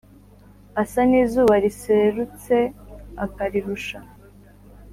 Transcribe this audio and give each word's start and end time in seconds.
asa 0.81 1.01
nizuba 1.09 1.53
riserutse 1.63 2.55
akarirusha 3.25 3.99